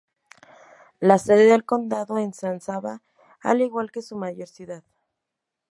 La 0.99 1.19
sede 1.19 1.45
del 1.45 1.63
condado 1.63 2.17
es 2.17 2.35
San 2.37 2.59
Saba, 2.59 3.03
al 3.39 3.61
igual 3.61 3.91
que 3.91 4.01
su 4.01 4.15
mayor 4.17 4.47
ciudad. 4.47 4.83